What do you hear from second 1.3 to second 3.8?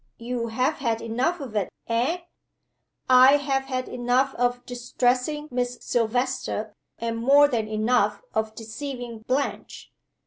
of it eh?" "I have